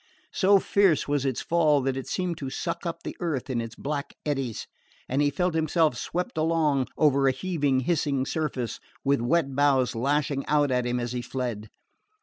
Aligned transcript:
So 0.33 0.57
fierce 0.57 1.07
was 1.07 1.27
its 1.27 1.41
fall 1.43 1.79
that 1.81 1.95
it 1.95 2.07
seemed 2.07 2.39
to 2.39 2.49
suck 2.49 2.87
up 2.87 3.03
the 3.03 3.15
earth 3.19 3.51
in 3.51 3.61
its 3.61 3.75
black 3.75 4.15
eddies, 4.25 4.65
and 5.07 5.21
he 5.21 5.29
felt 5.29 5.53
himself 5.53 5.95
swept 5.95 6.39
along 6.39 6.87
over 6.97 7.27
a 7.27 7.31
heaving 7.31 7.81
hissing 7.81 8.25
surface, 8.25 8.79
with 9.03 9.21
wet 9.21 9.53
boughs 9.55 9.93
lashing 9.93 10.43
out 10.47 10.71
at 10.71 10.87
him 10.87 10.99
as 10.99 11.11
he 11.11 11.21
fled. 11.21 11.69